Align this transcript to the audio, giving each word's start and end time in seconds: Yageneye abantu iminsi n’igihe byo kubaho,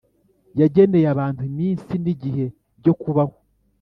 Yageneye 0.59 1.07
abantu 1.13 1.41
iminsi 1.51 1.93
n’igihe 2.03 2.45
byo 2.79 2.93
kubaho, 3.01 3.35